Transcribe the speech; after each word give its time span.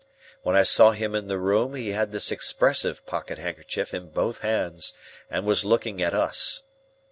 When 0.41 0.55
I 0.55 0.63
saw 0.63 0.93
him 0.93 1.13
in 1.13 1.27
the 1.27 1.37
room 1.37 1.75
he 1.75 1.91
had 1.91 2.11
this 2.11 2.31
expressive 2.31 3.05
pocket 3.05 3.37
handkerchief 3.37 3.93
in 3.93 4.09
both 4.09 4.39
hands, 4.39 4.93
and 5.29 5.45
was 5.45 5.63
looking 5.63 6.01
at 6.01 6.15
us. 6.15 6.63